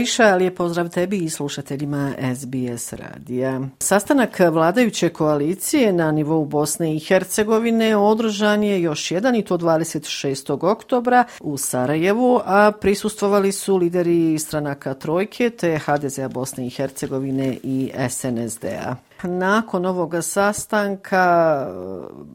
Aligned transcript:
Aisha, 0.00 0.34
lijep 0.34 0.56
pozdrav 0.56 0.88
tebi 0.88 1.18
i 1.18 1.30
slušateljima 1.30 2.12
SBS 2.36 2.92
radija. 2.92 3.60
Sastanak 3.78 4.38
vladajuće 4.38 5.08
koalicije 5.08 5.92
na 5.92 6.12
nivou 6.12 6.44
Bosne 6.44 6.96
i 6.96 6.98
Hercegovine 6.98 7.96
održan 7.96 8.62
je 8.62 8.82
još 8.82 9.10
jedan 9.10 9.36
i 9.36 9.44
to 9.44 9.58
26. 9.58 10.70
oktobra 10.70 11.24
u 11.40 11.56
Sarajevu, 11.56 12.40
a 12.44 12.72
prisustvovali 12.80 13.52
su 13.52 13.76
lideri 13.76 14.38
stranaka 14.38 14.94
Trojke 14.94 15.50
te 15.50 15.78
HDZ-a 15.78 16.28
Bosne 16.28 16.66
i 16.66 16.70
Hercegovine 16.70 17.56
i 17.62 17.90
SNSD-a. 18.08 19.09
Nakon 19.22 19.86
ovog 19.86 20.14
sastanka 20.22 21.66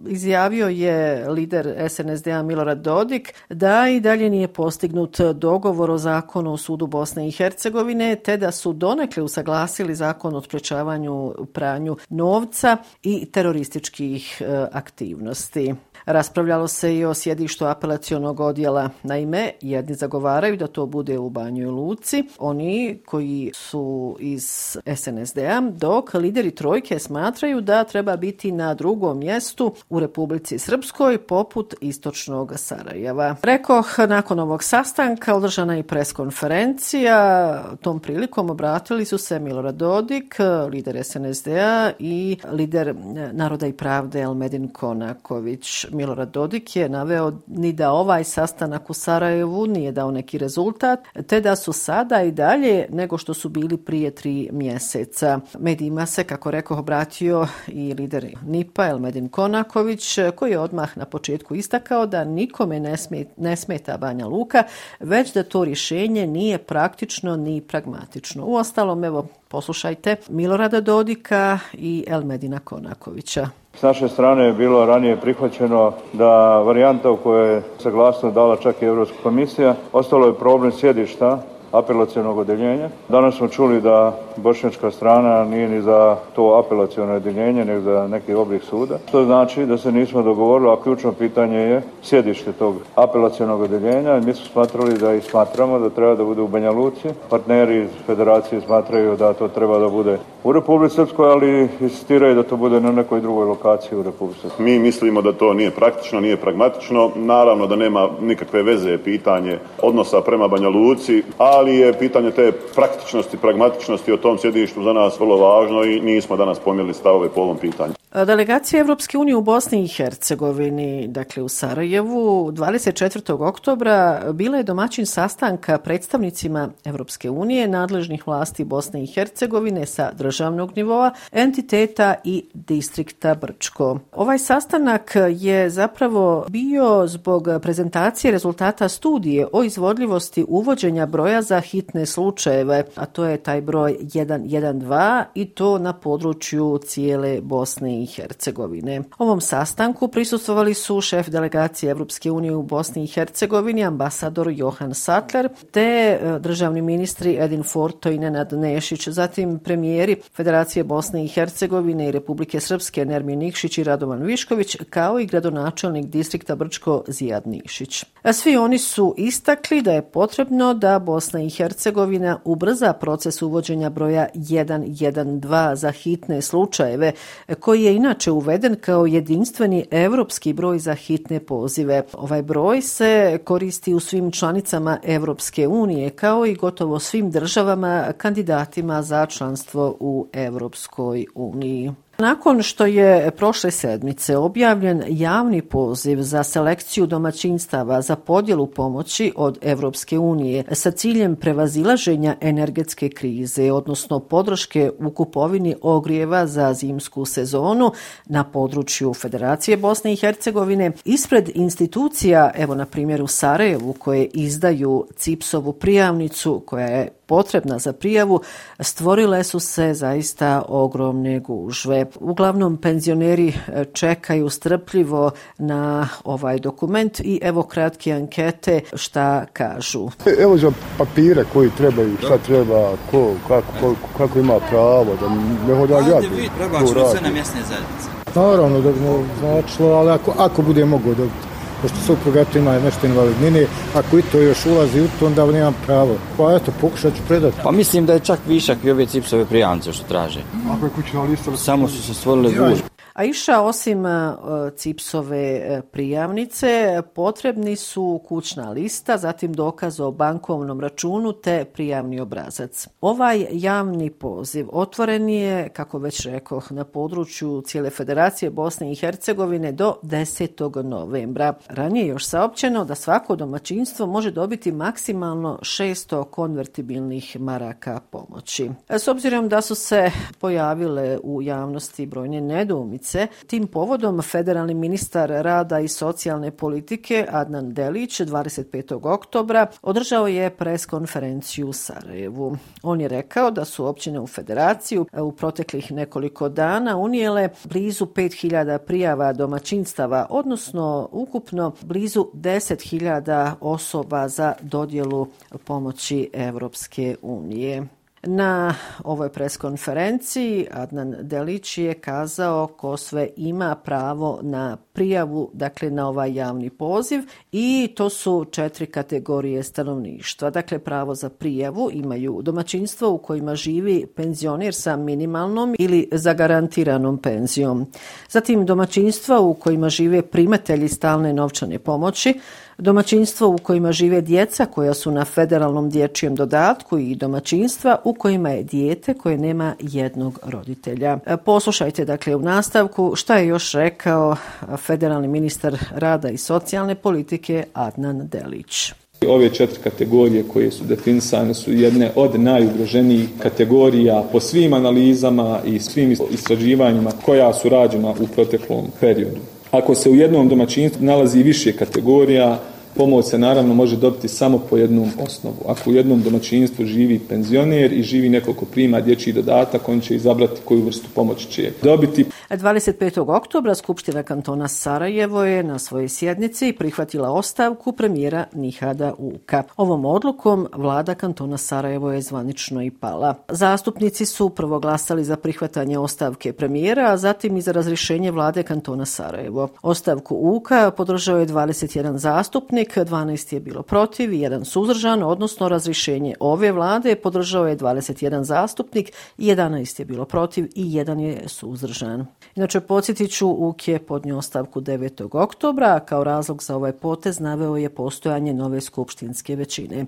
e, 0.08 0.10
izjavio 0.10 0.68
je 0.68 1.30
lider 1.30 1.90
SNSD-a 1.90 2.44
Milorad 2.44 2.78
Dodik 2.78 3.34
da 3.50 3.88
i 3.90 4.00
dalje 4.00 4.30
nije 4.30 4.48
postignut 4.48 5.20
dogovor 5.20 5.92
o 5.92 5.98
zakonu 5.98 6.54
o 6.54 6.58
sudu 6.58 6.88
Bosne 6.88 7.28
i 7.28 7.32
Hercegovine, 7.32 8.16
te 8.16 8.38
da 8.38 8.52
su 8.52 8.74
donekle 8.74 9.24
usaglasili 9.24 9.96
zakon 9.96 10.36
o 10.36 10.42
sprečavanju 10.42 11.34
pranju 11.54 11.98
novca 12.10 12.78
i 13.04 13.26
terorističkih 13.32 14.42
e, 14.42 14.68
aktivnosti. 14.72 15.74
Raspravljalo 16.06 16.68
se 16.68 16.96
i 16.96 17.06
o 17.06 17.14
sjedištu 17.14 17.66
apelacionog 17.66 18.40
odjela. 18.40 18.90
Naime, 19.04 19.52
jedni 19.62 19.96
zagovaraju 19.96 20.58
da 20.58 20.68
to 20.68 20.86
bude 20.86 21.18
u 21.18 21.30
Banjoj 21.30 21.70
Luci, 21.70 22.24
oni 22.38 23.00
koji 23.06 23.52
su 23.56 24.18
iz 24.20 24.78
SNSD-a, 24.96 25.62
dok 25.62 26.14
lideri 26.14 26.52
trojke 26.52 27.00
smatraju 27.00 27.62
da 27.62 27.84
treba 27.84 28.18
biti 28.18 28.52
na 28.52 28.74
drugom 28.74 29.20
mjestu 29.20 29.74
u 29.90 30.00
Republici 30.00 30.60
Srpskoj 30.60 31.18
poput 31.18 31.74
istočnog 31.82 32.54
Sarajeva. 32.56 33.36
Rekoh, 33.44 34.00
nakon 34.08 34.40
ovog 34.40 34.64
sastanka 34.64 35.36
održana 35.36 35.78
i 35.78 35.84
preskonferencija. 35.84 37.64
Tom 37.82 38.00
prilikom 38.00 38.50
obratili 38.50 39.06
su 39.06 39.18
se 39.18 39.40
Milorad 39.40 39.76
Dodik, 39.76 40.36
lider 40.72 41.04
SNSD-a 41.04 41.92
i 42.00 42.38
lider 42.52 42.96
Naroda 43.32 43.68
i 43.68 43.74
pravde 43.74 44.22
Elmedin 44.22 44.68
Konaković. 44.68 45.86
Milorad 45.96 46.32
Dodik 46.32 46.76
je 46.76 46.90
naveo 46.90 47.34
ni 47.48 47.74
da 47.74 47.92
ovaj 47.92 48.24
sastanak 48.24 48.90
u 48.90 48.94
Sarajevu 48.94 49.68
nije 49.68 49.92
dao 49.92 50.12
neki 50.12 50.38
rezultat, 50.38 51.00
te 51.28 51.42
da 51.42 51.56
su 51.56 51.74
sada 51.74 52.22
i 52.22 52.32
dalje 52.32 52.88
nego 52.90 53.18
što 53.18 53.34
su 53.34 53.50
bili 53.50 53.78
prije 53.78 54.12
tri 54.12 54.50
mjeseca. 54.52 55.40
Medijima 55.60 56.06
se, 56.06 56.24
kako 56.24 56.52
rekao, 56.52 56.80
obratio 56.80 57.48
i 57.68 57.94
lider 57.94 58.36
NIPA, 58.46 58.88
Elmedin 58.88 59.30
Konaković, 59.30 60.20
koji 60.36 60.52
je 60.52 60.60
odmah 60.60 60.98
na 60.98 61.06
početku 61.06 61.56
istakao 61.56 62.06
da 62.06 62.24
nikome 62.24 62.80
ne, 62.80 62.98
sme, 62.98 63.26
ne 63.38 63.56
smeta 63.56 63.98
Banja 63.98 64.28
Luka, 64.28 64.64
već 65.00 65.34
da 65.34 65.44
to 65.44 65.64
rješenje 65.64 66.28
nije 66.28 66.58
praktično 66.58 67.36
ni 67.36 67.62
pragmatično. 67.62 68.46
U 68.46 68.56
ostalom, 68.56 69.04
evo, 69.04 69.28
poslušajte 69.56 70.16
Milorada 70.30 70.82
Dodika 70.82 71.60
i 71.74 72.04
Elmedina 72.08 72.60
Konakovića. 72.60 73.48
S 73.74 73.82
naše 73.82 74.08
strane 74.08 74.46
je 74.46 74.54
bilo 74.54 74.86
ranije 74.86 75.22
prihvaćeno 75.22 75.94
da 76.14 76.60
varijanta 76.60 77.12
u 77.12 77.18
kojoj 77.18 77.54
je 77.54 77.62
saglasno 77.80 78.32
dala 78.32 78.58
čak 78.58 78.82
i 78.82 78.86
Evropska 78.86 79.18
komisija, 79.24 79.76
ostalo 79.94 80.28
je 80.28 80.36
problem 80.36 80.72
sjedišta 80.72 81.44
apelacijonog 81.72 82.38
odeljenja. 82.38 82.90
Danas 83.10 83.36
smo 83.36 83.48
čuli 83.48 83.82
da 83.82 84.18
bošnjačka 84.38 84.92
strana 84.92 85.46
nije 85.46 85.70
ni 85.70 85.82
za 85.82 86.18
to 86.36 86.64
apelacijono 86.66 87.14
odeljenje, 87.14 87.66
nego 87.66 87.82
za 87.82 88.08
neki 88.08 88.34
oblik 88.34 88.64
suda. 88.64 88.98
To 89.12 89.24
znači 89.24 89.66
da 89.66 89.78
se 89.78 89.92
nismo 89.92 90.22
dogovorili, 90.22 90.70
a 90.70 90.84
ključno 90.84 91.12
pitanje 91.12 91.58
je 91.58 91.82
sjedište 92.04 92.52
tog 92.52 92.76
apelacijonog 92.96 93.62
odeljenja. 93.62 94.20
Mi 94.20 94.34
smo 94.34 94.46
smatrali 94.46 94.98
da 94.98 95.14
i 95.14 95.22
smatramo 95.22 95.80
da 95.80 95.90
treba 95.90 96.16
da 96.16 96.24
bude 96.24 96.42
u 96.42 96.48
Banja 96.48 96.72
Luci. 96.72 97.10
Partneri 97.30 97.84
iz 97.84 97.90
federacije 98.06 98.62
smatraju 98.62 99.16
da 99.16 99.34
to 99.34 99.48
treba 99.48 99.80
da 99.80 99.90
bude 99.90 100.18
u 100.44 100.52
Republike 100.52 100.96
Srpskoj, 100.96 101.30
ali 101.30 101.70
insistiraju 101.80 102.36
da 102.36 102.44
to 102.44 102.58
bude 102.58 102.80
na 102.80 102.92
nekoj 102.92 103.22
drugoj 103.22 103.46
lokaciji 103.46 104.00
u 104.00 104.04
Republike 104.04 104.40
Srpskoj. 104.42 104.66
Mi 104.66 104.80
mislimo 104.80 105.22
da 105.22 105.34
to 105.34 105.54
nije 105.54 105.72
praktično, 105.72 106.20
nije 106.20 106.38
pragmatično. 106.38 107.12
Naravno 107.16 107.68
da 107.68 107.76
nema 107.76 108.10
nikakve 108.22 108.64
veze 108.64 108.98
pitanje 108.98 109.58
odnosa 109.82 110.22
prema 110.22 110.48
Banja 110.48 110.70
Luci, 110.70 111.24
ali 111.38 111.65
ali 111.66 111.78
je 111.78 111.94
pitanje 111.94 112.32
te 112.32 112.52
praktičnosti, 112.76 113.38
pragmatičnosti 113.38 114.12
o 114.12 114.18
tom 114.18 114.38
sjedištu 114.38 114.84
za 114.84 114.94
nas 114.94 115.20
vrlo 115.20 115.38
važno 115.38 115.84
i 115.84 116.00
nismo 116.02 116.38
danas 116.38 116.60
pomijeli 116.60 116.94
stavove 116.94 117.30
po 117.30 117.42
ovom 117.42 117.58
pitanju. 117.58 117.94
Delegacija 118.24 118.80
Evropske 118.80 119.18
unije 119.18 119.36
u 119.36 119.42
Bosni 119.42 119.84
i 119.84 119.88
Hercegovini, 119.88 121.08
dakle 121.08 121.44
u 121.44 121.50
Sarajevu, 121.50 122.52
24. 122.52 123.48
oktobra 123.48 124.24
bila 124.34 124.58
je 124.58 124.64
domaćin 124.64 125.06
sastanka 125.06 125.78
predstavnicima 125.78 126.70
Evropske 126.86 127.30
unije, 127.30 127.68
nadležnih 127.68 128.28
vlasti 128.28 128.64
Bosne 128.64 129.04
i 129.04 129.08
Hercegovine 129.08 129.86
sa 129.86 130.12
državnog 130.12 130.72
nivoa, 130.76 131.14
entiteta 131.32 132.16
i 132.24 132.46
distrikta 132.54 133.36
Brčko. 133.36 134.00
Ovaj 134.12 134.40
sastanak 134.40 135.16
je 135.32 135.70
zapravo 135.70 136.46
bio 136.50 137.08
zbog 137.08 137.48
prezentacije 137.62 138.32
rezultata 138.32 138.90
studije 138.90 139.48
o 139.54 139.64
izvodljivosti 139.64 140.46
uvođenja 140.48 141.06
broja 141.06 141.42
za 141.42 141.60
hitne 141.60 142.06
slučajeve, 142.06 142.84
a 142.96 143.06
to 143.06 143.26
je 143.26 143.38
taj 143.38 143.62
broj 143.62 143.98
112 144.02 145.24
i 145.36 145.46
to 145.46 145.78
na 145.78 145.94
području 145.94 146.80
cijele 146.86 147.42
Bosne 147.42 148.02
i 148.02 148.05
Hercegovine. 148.06 149.02
Ovom 149.18 149.42
sastanku 149.42 150.08
prisustvovali 150.08 150.74
su 150.74 151.02
šef 151.02 151.30
delegacije 151.30 151.92
Evropske 151.92 152.32
unije 152.32 152.56
u 152.56 152.64
Bosni 152.64 153.04
i 153.04 153.08
Hercegovini, 153.08 153.84
ambasador 153.84 154.48
Johan 154.52 154.94
Sattler, 154.94 155.50
te 155.72 155.82
e, 155.82 156.40
državni 156.40 156.82
ministri 156.82 157.38
Edin 157.40 157.64
Forto 157.64 158.10
i 158.10 158.18
Nenad 158.18 158.54
Nešić, 158.54 159.08
zatim 159.08 159.60
premijeri 159.60 160.16
Federacije 160.34 160.84
Bosne 160.84 161.26
i 161.26 161.28
Hercegovine 161.28 162.08
i 162.08 162.12
Republike 162.12 162.60
Srpske 162.60 163.06
Nermin 163.06 163.40
Nikšić 163.40 163.78
i 163.78 163.84
Radovan 163.84 164.24
Višković, 164.24 164.78
kao 164.90 165.20
i 165.20 165.26
gradonačelnik 165.26 166.06
distrikta 166.06 166.56
Brčko 166.56 167.04
Zijad 167.08 167.48
Nišić. 167.48 168.06
A 168.24 168.34
svi 168.34 168.58
oni 168.58 168.78
su 168.78 169.14
istakli 169.18 169.82
da 169.82 169.92
je 169.92 170.02
potrebno 170.02 170.74
da 170.74 171.00
Bosna 171.00 171.42
i 171.42 171.50
Hercegovina 171.50 172.40
ubrza 172.44 172.94
proces 172.94 173.42
uvođenja 173.42 173.90
broja 173.90 174.28
112 174.36 175.76
za 175.76 175.92
hitne 175.92 176.42
slučajeve, 176.42 177.12
e, 177.48 177.56
koji 177.56 177.84
je 177.84 177.95
inače 177.96 178.32
uveden 178.32 178.76
kao 178.82 179.06
jedinstveni 179.06 179.86
evropski 179.92 180.54
broj 180.54 180.80
za 180.80 180.94
hitne 180.94 181.40
pozive. 181.40 182.04
Ovaj 182.14 182.42
broj 182.42 182.82
se 182.82 183.40
koristi 183.44 183.94
u 183.94 184.00
svim 184.00 184.32
članicama 184.32 184.98
Evropske 185.04 185.68
unije, 185.68 186.10
kao 186.10 186.46
i 186.46 186.56
gotovo 186.56 187.00
svim 187.00 187.32
državama 187.32 188.14
kandidatima 188.18 189.02
za 189.02 189.26
članstvo 189.26 189.98
u 190.00 190.28
Evropskoj 190.34 191.26
uniji. 191.36 191.92
Nakon 192.18 192.62
što 192.62 192.86
je 192.86 193.32
prošle 193.32 193.72
sedmice 193.72 194.38
objavljen 194.38 195.04
javni 195.08 195.62
poziv 195.62 196.22
za 196.22 196.44
selekciju 196.44 197.06
domaćinstava 197.06 198.02
za 198.02 198.16
podjelu 198.16 198.68
pomoći 198.68 199.34
od 199.36 199.58
Evropske 199.62 200.20
unije 200.20 200.64
sa 200.72 200.92
ciljem 200.92 201.36
prevazilaženja 201.36 202.36
energetske 202.42 203.10
krize, 203.10 203.72
odnosno 203.72 204.20
podrške 204.20 204.92
u 205.00 205.10
kupovini 205.10 205.76
ogrijeva 205.82 206.48
za 206.48 206.74
zimsku 206.74 207.26
sezonu 207.26 207.92
na 208.26 208.44
području 208.44 209.14
Federacije 209.14 209.78
Bosne 209.78 210.14
i 210.14 210.16
Hercegovine, 210.16 210.92
ispred 211.06 211.50
institucija, 211.56 212.52
evo 212.56 212.76
na 212.76 212.86
primjer 212.86 213.22
u 213.22 213.28
Sarajevu, 213.28 213.94
koje 213.94 214.30
izdaju 214.34 215.08
CIPSovu 215.18 215.74
prijavnicu 215.74 216.64
koja 216.66 216.88
je 216.88 217.10
potrebna 217.26 217.80
za 217.80 217.94
prijavu, 217.94 218.42
stvorile 218.80 219.44
su 219.44 219.60
se 219.60 219.94
zaista 219.94 220.62
ogromne 220.68 221.40
gužve. 221.40 222.06
Uglavnom, 222.20 222.78
penzioneri 222.78 223.48
e, 223.48 223.86
čekaju 223.94 224.50
strpljivo 224.50 225.32
na 225.58 226.08
ovaj 226.24 226.60
dokument 226.60 227.20
i 227.20 227.40
evo 227.44 227.64
kratke 227.64 228.12
ankete 228.12 228.82
šta 228.94 229.46
kažu. 229.54 230.10
E, 230.26 230.36
evo 230.40 230.58
za 230.58 230.72
papire 230.98 231.46
koji 231.54 231.70
trebaju, 231.78 232.18
šta 232.18 232.38
treba, 232.38 232.92
ko, 233.12 233.32
kako, 233.48 233.68
ko, 233.82 233.96
kako 234.18 234.40
ima 234.40 234.60
pravo, 234.70 235.16
da 235.22 235.30
ne 235.68 235.80
hoda 235.80 236.00
ja 236.00 236.16
Ajde 236.16 236.28
vi, 236.36 236.50
prebačimo 236.58 237.10
se 237.10 237.22
na 237.22 237.30
mjesne 237.30 237.62
zajednice. 237.62 238.10
Naravno 238.36 238.82
da 238.82 238.92
bi 238.92 239.00
značilo, 239.40 239.90
ali 239.90 240.12
ako, 240.12 240.34
ako 240.38 240.62
bude 240.62 240.86
mogo 240.86 241.14
dobiti 241.14 241.55
pošto 241.82 241.98
supruga 242.08 242.42
eto 242.42 242.58
ima 242.58 242.80
nešto 242.80 243.08
invalidnine, 243.08 243.66
ako 243.96 244.20
i 244.20 244.22
to 244.22 244.42
još 244.42 244.66
ulazi 244.66 245.02
u 245.02 245.08
to, 245.20 245.26
onda 245.26 245.46
nemam 245.46 245.76
pravo. 245.86 246.16
Pa 246.38 246.56
eto, 246.56 246.72
pokušat 246.82 247.16
ću 247.16 247.22
predati. 247.28 247.58
Pa 247.64 247.72
mislim 247.72 248.06
da 248.06 248.14
je 248.14 248.20
čak 248.20 248.40
višak 248.48 248.78
i 248.84 248.92
ove 248.92 249.06
cipsove 249.06 249.46
prijance 249.46 249.94
što 249.94 250.04
traže. 250.04 250.40
Ako 250.72 250.86
je 250.86 250.92
kućna 250.96 251.24
lista... 251.24 251.58
Samo 251.58 251.88
su 251.88 252.04
se 252.04 252.14
stvorile 252.14 252.52
gužbe. 252.52 252.95
A 253.16 253.24
iša 253.24 253.62
osim 253.62 254.06
e, 254.06 254.36
CIPSove 254.76 255.38
e, 255.38 255.82
prijavnice 255.92 257.02
potrebni 257.14 257.76
su 257.76 258.22
kućna 258.28 258.72
lista, 258.72 259.18
zatim 259.18 259.54
dokaz 259.54 260.00
o 260.00 260.12
bankovnom 260.12 260.80
računu 260.80 261.34
te 261.34 261.66
prijavni 261.74 262.20
obrazac. 262.20 262.88
Ovaj 263.02 263.48
javni 263.52 264.10
poziv 264.10 264.68
otvoren 264.72 265.30
je, 265.30 265.70
kako 265.70 265.98
već 265.98 266.26
rekoh, 266.26 266.72
na 266.72 266.84
području 266.84 267.62
cijele 267.66 267.90
Federacije 267.90 268.50
Bosne 268.50 268.92
i 268.92 268.96
Hercegovine 268.96 269.72
do 269.72 269.96
10. 270.04 270.84
novembra. 270.84 271.54
Ranije 271.68 272.06
je 272.06 272.10
još 272.10 272.26
saopćeno 272.26 272.86
da 272.86 272.96
svako 272.96 273.36
domaćinstvo 273.36 274.06
može 274.06 274.32
dobiti 274.32 274.72
maksimalno 274.72 275.60
600 275.62 276.24
konvertibilnih 276.24 277.40
maraka 277.40 278.00
pomoći. 278.10 278.70
S 278.90 279.08
obzirom 279.08 279.50
da 279.50 279.62
su 279.62 279.76
se 279.76 280.12
pojavile 280.40 281.20
u 281.24 281.42
javnosti 281.42 282.06
brojne 282.06 282.42
nedoumice, 282.42 283.05
tim 283.48 283.68
povodom 283.68 284.22
federalni 284.22 284.74
ministar 284.74 285.30
rada 285.30 285.80
i 285.80 285.88
socijalne 285.88 286.52
politike 286.52 287.26
Adnan 287.30 287.74
Delić 287.74 288.22
25. 288.22 289.00
oktobra 289.14 289.68
održao 289.82 290.28
je 290.28 290.50
pres 290.50 290.86
konferenciju 290.86 291.68
u 291.68 291.74
Sarajevu. 291.74 292.58
On 292.84 293.02
je 293.02 293.08
rekao 293.08 293.52
da 293.52 293.66
su 293.66 293.86
općine 293.86 294.20
u 294.20 294.28
federaciju 294.28 295.06
u 295.22 295.32
proteklih 295.32 295.92
nekoliko 295.92 296.50
dana 296.50 296.98
unijele 296.98 297.50
blizu 297.64 298.06
5000 298.06 298.78
prijava 298.78 299.34
domaćinstava, 299.34 300.28
odnosno 300.30 301.10
ukupno 301.12 301.74
blizu 301.82 302.26
10.000 302.34 303.54
osoba 303.62 304.28
za 304.28 304.54
dodjelu 304.62 305.28
pomoći 305.66 306.30
Evropske 306.34 307.16
unije. 307.22 307.88
Na 308.28 308.76
ovoj 309.04 309.30
preskonferenciji 309.30 310.68
Adnan 310.72 311.16
Delić 311.22 311.78
je 311.78 311.94
kazao 311.94 312.68
ko 312.68 312.98
sve 312.98 313.30
ima 313.38 313.76
pravo 313.76 314.40
na 314.42 314.78
prijavu, 314.94 315.50
dakle 315.54 315.90
na 315.90 316.08
ovaj 316.08 316.34
javni 316.34 316.70
poziv 316.70 317.22
i 317.52 317.94
to 317.96 318.10
su 318.10 318.46
četiri 318.52 318.86
kategorije 318.86 319.64
stanovništva. 319.64 320.50
Dakle, 320.50 320.80
pravo 320.80 321.16
za 321.16 321.30
prijavu 321.30 321.90
imaju 321.94 322.42
domaćinstvo 322.42 323.10
u 323.10 323.18
kojima 323.18 323.56
živi 323.56 324.06
penzioner 324.16 324.74
sa 324.74 324.98
minimalnom 324.98 325.76
ili 325.80 326.10
zagarantiranom 326.12 327.18
penzijom. 327.18 327.86
Zatim 328.30 328.66
domaćinstva 328.66 329.40
u 329.40 329.54
kojima 329.54 329.90
žive 329.90 330.22
primatelji 330.22 330.88
stalne 330.88 331.34
novčane 331.34 331.80
pomoći, 331.80 332.40
domaćinstvo 332.78 333.48
u 333.48 333.58
kojima 333.58 333.92
žive 333.92 334.22
djeca 334.22 334.66
koja 334.66 334.94
su 334.94 335.12
na 335.12 335.26
federalnom 335.26 335.90
dječijem 335.90 336.36
dodatku 336.36 336.98
i 336.98 337.16
domaćinstva 337.16 337.98
u 338.04 338.14
kojima 338.14 338.50
je 338.50 338.64
dijete 338.64 339.14
koje 339.14 339.38
nema 339.38 339.76
jednog 339.80 340.40
roditelja. 340.44 341.18
E, 341.26 341.38
poslušajte 341.38 342.06
dakle 342.06 342.36
u 342.36 342.40
nastavku 342.40 343.14
šta 343.16 343.38
je 343.38 343.48
još 343.48 343.72
rekao 343.72 344.36
federalni 344.78 345.28
ministar 345.28 345.78
rada 345.92 346.30
i 346.30 346.38
socijalne 346.38 346.96
politike 346.96 347.64
Adnan 347.74 348.28
Delić. 348.28 348.94
Ove 349.28 349.50
četiri 349.50 349.80
kategorije 349.84 350.44
koje 350.54 350.72
su 350.72 350.84
definisane 350.84 351.54
su 351.54 351.74
jedne 351.74 352.12
od 352.16 352.40
najugroženijih 352.40 353.30
kategorija 353.40 354.24
po 354.32 354.40
svim 354.40 354.74
analizama 354.74 355.60
i 355.66 355.80
svim 355.80 356.16
istraživanjima 356.32 357.12
koja 357.26 357.54
su 357.54 357.70
rađena 357.70 358.10
u 358.20 358.28
proteklom 358.36 358.86
periodu. 359.00 359.55
Ako 359.78 359.96
se 359.96 360.10
u 360.10 360.16
jednom 360.16 360.50
domaćinstvu 360.50 361.06
nalazi 361.06 361.44
više 361.44 361.72
kategorija, 361.72 362.60
pomoć 362.96 363.26
se 363.26 363.38
naravno 363.38 363.74
može 363.74 363.98
dobiti 363.98 364.28
samo 364.28 364.58
po 364.70 364.78
jednom 364.78 365.12
osnovu. 365.26 365.56
Ako 365.68 365.90
u 365.90 365.94
jednom 365.94 366.22
domaćinstvu 366.22 366.86
živi 366.86 367.20
penzioner 367.20 367.94
i 367.94 368.04
živi 368.04 368.30
neko 368.30 368.54
ko 368.54 368.66
prima 368.66 369.02
dječji 369.02 369.34
dodatak, 369.34 369.90
on 369.90 370.02
će 370.02 370.16
izabrati 370.16 370.62
koju 370.66 370.82
vrstu 370.82 371.08
pomoći 371.16 371.48
će 371.48 371.72
dobiti. 371.84 372.26
25. 372.50 373.36
oktobra 373.36 373.76
Skupština 373.76 374.24
kantona 374.24 374.68
Sarajevo 374.68 375.44
je 375.44 375.64
na 375.64 375.80
svojoj 375.80 376.10
sjednici 376.10 376.74
prihvatila 376.74 377.32
ostavku 377.32 377.92
premijera 377.92 378.46
Nihada 378.54 379.14
Uka. 379.18 379.64
Ovom 379.78 380.06
odlukom 380.06 380.68
vlada 380.74 381.16
kantona 381.16 381.58
Sarajevo 381.58 382.12
je 382.12 382.22
zvanično 382.22 382.82
i 382.84 382.92
pala. 382.92 383.36
Zastupnici 383.50 384.26
su 384.26 384.50
prvo 384.50 384.80
glasali 384.80 385.24
za 385.24 385.38
prihvatanje 385.38 386.00
ostavke 386.00 386.54
premijera, 386.54 387.12
a 387.12 387.18
zatim 387.18 387.58
i 387.58 387.62
za 387.62 387.72
razrišenje 387.72 388.32
vlade 388.32 388.64
kantona 388.64 389.06
Sarajevo. 389.06 389.68
Ostavku 389.82 390.38
Uka 390.42 390.92
podržao 390.92 391.38
je 391.38 391.48
21 391.48 392.16
zastupnik, 392.16 392.98
12 392.98 393.54
je 393.54 393.60
bilo 393.60 393.82
protiv 393.82 394.34
i 394.34 394.40
jedan 394.40 394.66
suzdržan, 394.66 395.24
odnosno 395.24 395.70
razrišenje 395.70 396.36
ove 396.40 396.72
vlade 396.72 397.16
podržao 397.16 397.68
je 397.68 397.78
21 397.78 398.42
zastupnik, 398.44 399.12
11 399.38 400.00
je 400.00 400.06
bilo 400.06 400.26
protiv 400.26 400.66
i 400.76 400.94
jedan 400.94 401.20
je 401.20 401.44
suzdržan. 401.48 402.26
Inače, 402.56 402.80
podsjetit 402.80 403.32
ću, 403.32 403.50
UK 403.50 403.88
je 403.88 404.00
podnio 404.00 404.38
ostavku 404.38 404.82
9. 404.82 405.38
oktobra, 405.44 405.96
a 405.96 406.00
kao 406.00 406.24
razlog 406.24 406.64
za 406.64 406.76
ovaj 406.76 406.92
potez 406.92 407.40
naveo 407.40 407.78
je 407.78 407.90
postojanje 407.90 408.54
nove 408.54 408.82
skupštinske 408.82 409.56
većine. 409.56 410.06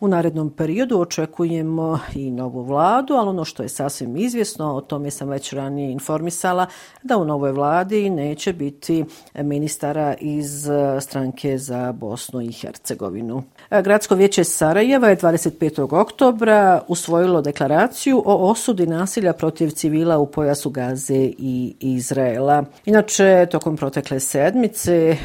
U 0.00 0.08
narednom 0.08 0.50
periodu 0.50 1.00
očekujemo 1.00 1.98
i 2.14 2.30
novu 2.30 2.62
vladu, 2.62 3.14
ali 3.14 3.28
ono 3.28 3.44
što 3.44 3.62
je 3.62 3.68
sasvim 3.68 4.16
izvjesno, 4.16 4.74
o 4.74 4.80
tome 4.80 5.10
sam 5.10 5.28
već 5.28 5.52
ranije 5.52 5.92
informisala, 5.92 6.66
da 7.02 7.18
u 7.18 7.24
novoj 7.24 7.52
vladi 7.52 8.10
neće 8.10 8.52
biti 8.52 9.04
ministara 9.34 10.14
iz 10.20 10.68
e, 10.68 11.00
stranke 11.00 11.58
za 11.58 11.92
Bosnu 11.92 12.40
i 12.40 12.52
Hercegovinu. 12.52 13.42
E, 13.70 13.82
Gradsko 13.82 14.14
vijeće 14.14 14.44
Sarajeva 14.44 15.08
je 15.08 15.16
25. 15.16 16.00
oktobra 16.00 16.82
usvojilo 16.88 17.40
deklaraciju 17.40 18.22
o 18.26 18.50
osudi 18.50 18.86
nasilja 18.86 19.32
protiv 19.32 19.70
civila 19.70 20.18
u 20.18 20.26
pojasu 20.26 20.70
Gaze 20.70 21.30
i 21.38 21.73
Izraela. 21.80 22.64
Inače, 22.84 23.46
tokom 23.50 23.76
protekle 23.76 24.20
sedmice, 24.20 25.16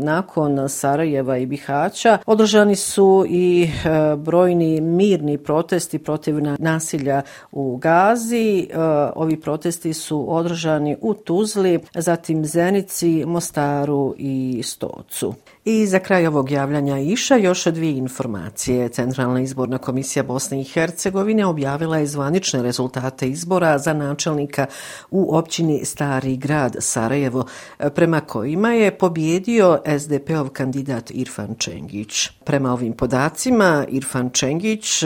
nakon 0.00 0.68
Sarajeva 0.68 1.38
i 1.38 1.46
Bihaća, 1.46 2.18
održani 2.26 2.76
su 2.76 3.24
i 3.28 3.62
e, 3.64 4.16
brojni 4.16 4.80
mirni 4.80 5.38
protesti 5.38 5.98
protiv 5.98 6.36
nasilja 6.58 7.22
u 7.52 7.76
Gazi. 7.76 8.60
E, 8.60 8.78
ovi 9.14 9.40
protesti 9.40 9.94
su 9.94 10.34
održani 10.34 10.96
u 11.00 11.14
Tuzli, 11.14 11.80
zatim 11.94 12.44
Zenici, 12.44 13.24
Mostaru 13.26 14.14
i 14.18 14.62
Stocu. 14.64 15.34
I 15.64 15.86
za 15.86 15.98
kraj 15.98 16.26
ovog 16.26 16.50
javljanja 16.50 16.98
Iša 16.98 17.36
još 17.36 17.64
dvije 17.64 17.96
informacije. 17.96 18.88
Centralna 18.88 19.40
izborna 19.40 19.78
komisija 19.78 20.22
Bosne 20.22 20.60
i 20.60 20.64
Hercegovine 20.64 21.46
objavila 21.46 21.98
je 21.98 22.06
zvanične 22.06 22.62
rezultate 22.62 23.28
izbora 23.28 23.78
za 23.78 23.92
načelnika 23.92 24.66
u 25.10 25.36
općini 25.36 25.84
Stari 25.84 26.36
grad 26.36 26.76
Sarajevo, 26.78 27.46
prema 27.94 28.20
kojima 28.20 28.72
je 28.72 28.98
pobjedio 28.98 29.80
SDP-ov 29.98 30.48
kandidat 30.48 31.10
Irfan 31.10 31.54
Čengić. 31.58 32.28
Prema 32.44 32.72
ovim 32.72 32.92
podacima, 32.92 33.84
Irfan 33.88 34.30
Čengić 34.30 35.02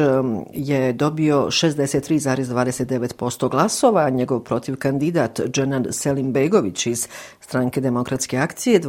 je 0.52 0.92
dobio 0.92 1.46
63,29% 1.46 3.50
glasova, 3.50 4.02
a 4.02 4.10
njegov 4.10 4.40
protiv 4.40 4.76
kandidat 4.76 5.40
Dženad 5.50 5.86
Selim 5.90 6.32
Begović 6.32 6.86
iz 6.86 7.08
stranke 7.40 7.80
demokratske 7.80 8.38
akcije 8.38 8.80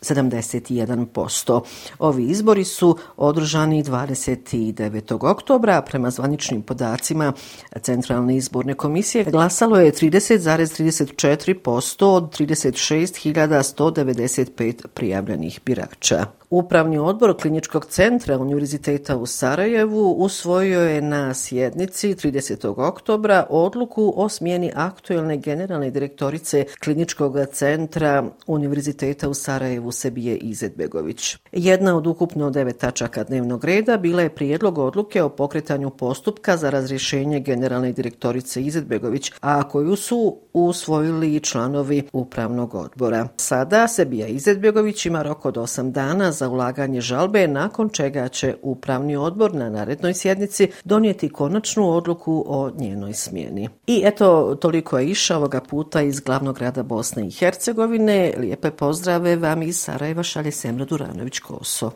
71%. 0.00 1.60
Ovi 1.98 2.24
izbori 2.24 2.64
su 2.64 2.98
održani 3.16 3.84
29. 3.84 5.30
oktobra. 5.30 5.82
Prema 5.82 6.10
zvaničnim 6.10 6.62
podacima 6.62 7.32
Centralne 7.80 8.36
izborne 8.36 8.74
komisije 8.74 9.24
glasalo 9.24 9.78
je 9.78 9.92
30,34% 9.92 12.04
od 12.04 12.38
36.195 12.38 14.86
prijavljenih 14.86 15.60
birača. 15.64 16.41
Upravni 16.52 16.98
odbor 16.98 17.36
Kliničkog 17.40 17.86
centra 17.86 18.38
Univerziteta 18.38 19.16
u 19.16 19.26
Sarajevu 19.26 20.10
usvojio 20.10 20.80
je 20.80 21.02
na 21.02 21.34
sjednici 21.34 22.14
30. 22.14 22.88
oktobra 22.88 23.46
odluku 23.50 24.12
o 24.16 24.28
smjeni 24.28 24.72
aktuelne 24.74 25.36
generalne 25.36 25.90
direktorice 25.90 26.64
Kliničkog 26.84 27.36
centra 27.52 28.24
Univerziteta 28.46 29.28
u 29.28 29.34
Sarajevu 29.34 29.92
Sebije 29.92 30.36
Izetbegović. 30.36 31.36
Jedna 31.52 31.96
od 31.96 32.06
ukupno 32.06 32.50
devet 32.50 32.78
tačaka 32.78 33.24
dnevnog 33.24 33.64
reda 33.64 33.96
bila 33.96 34.22
je 34.22 34.34
prijedlog 34.34 34.78
odluke 34.78 35.22
o 35.22 35.28
pokretanju 35.28 35.90
postupka 35.90 36.56
za 36.56 36.70
razrješenje 36.70 37.40
generalne 37.40 37.92
direktorice 37.92 38.62
Izetbegović, 38.62 39.32
a 39.40 39.68
koju 39.68 39.96
su 39.96 40.38
usvojili 40.52 41.40
članovi 41.40 42.02
upravnog 42.12 42.74
odbora. 42.74 43.28
Sada 43.36 43.88
Sebija 43.88 44.26
Izetbegović 44.26 45.06
ima 45.06 45.22
rok 45.22 45.44
od 45.44 45.56
8 45.56 45.90
dana 45.92 46.32
za 46.42 46.48
ulaganje 46.48 47.00
žalbe, 47.00 47.48
nakon 47.48 47.88
čega 47.88 48.28
će 48.28 48.54
upravni 48.62 49.16
odbor 49.16 49.54
na 49.54 49.70
narednoj 49.70 50.14
sjednici 50.14 50.68
donijeti 50.84 51.28
konačnu 51.28 51.90
odluku 51.90 52.44
o 52.48 52.70
njenoj 52.78 53.12
smjeni. 53.12 53.68
I 53.86 54.02
eto, 54.04 54.56
toliko 54.60 54.98
je 54.98 55.06
iša 55.06 55.36
ovoga 55.36 55.60
puta 55.60 56.02
iz 56.02 56.20
glavnog 56.20 56.58
grada 56.58 56.82
Bosne 56.82 57.26
i 57.26 57.30
Hercegovine. 57.30 58.34
Lijepe 58.38 58.70
pozdrave 58.70 59.36
vam 59.36 59.62
iz 59.62 59.76
Sarajeva 59.78 60.22
šalje 60.22 60.50
Semra 60.50 60.86
Duranović-Koso. 60.86 61.90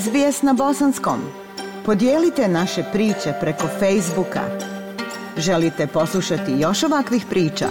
SBS 0.00 0.42
na 0.42 0.52
bosanskom. 0.52 1.20
Podijelite 1.86 2.48
naše 2.48 2.84
priče 2.92 3.32
preko 3.40 3.66
Facebooka. 3.66 4.42
Želite 5.36 5.86
poslušati 5.86 6.52
još 6.58 6.82
ovakvih 6.82 7.24
priča? 7.30 7.68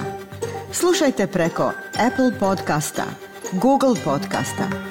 Slušajte 0.71 1.27
preko 1.27 1.71
Apple 2.07 2.39
podcasta, 2.39 3.03
Google 3.51 3.95
podcasta, 4.03 4.90